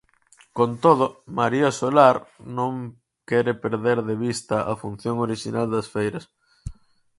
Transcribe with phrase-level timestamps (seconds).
[0.57, 1.05] Con todo,
[1.39, 2.15] María Solar
[2.57, 2.73] non
[3.29, 6.25] quere perder de vista a función orixinal das feiras.